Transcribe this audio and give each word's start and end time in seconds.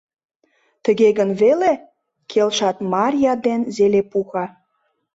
—«Тыге 0.83 1.07
гын 1.17 1.29
веле»,— 1.41 1.73
келшат 2.31 2.77
Марья 2.93 3.33
ден 3.45 3.61
Зелепуха. 3.75 4.45